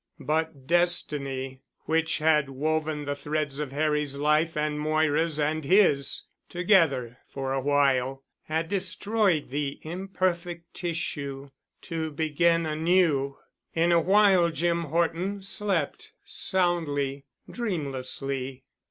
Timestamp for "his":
5.63-6.23